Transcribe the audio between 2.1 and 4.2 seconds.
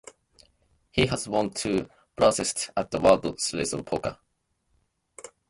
bracelets at the World Series of Poker.